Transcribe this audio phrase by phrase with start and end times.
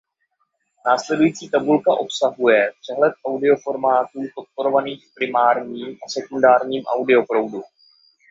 [0.85, 7.63] Následující tabulka obsahuje přehled audio formátů podporovaných v primárním a sekundárním audio proudu.